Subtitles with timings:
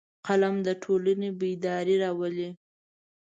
[0.27, 2.49] قلم د ټولنې بیداري راولي